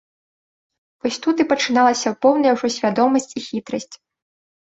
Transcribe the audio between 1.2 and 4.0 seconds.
тут і пачыналася поўная ўжо свядомасць і хітрасць.